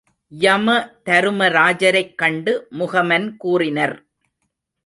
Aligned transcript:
யமதருமராஜரைக் 0.31 2.15
கண்டு 2.15 2.67
முகமன் 2.71 3.37
கூறினர். 3.37 3.95